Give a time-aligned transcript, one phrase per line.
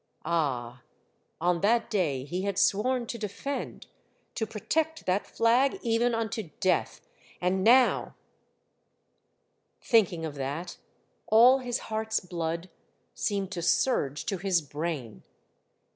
[0.25, 0.81] Ah,
[1.39, 3.85] on that day he had sworn to defend,
[4.33, 7.07] to protect that flag, even unto death!
[7.39, 8.15] and now—
[9.91, 10.77] Thinking of that,
[11.27, 12.71] all his heart's blood
[13.13, 15.21] seemed to surge to his brain.